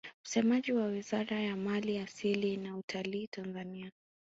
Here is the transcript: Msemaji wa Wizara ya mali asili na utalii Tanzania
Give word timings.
Msemaji 0.25 0.71
wa 0.71 0.85
Wizara 0.85 1.39
ya 1.39 1.55
mali 1.57 1.97
asili 1.97 2.57
na 2.57 2.77
utalii 2.77 3.27
Tanzania 3.27 3.91